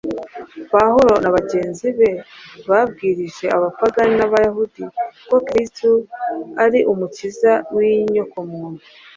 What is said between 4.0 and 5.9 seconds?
n’Abayahudi ko Kristo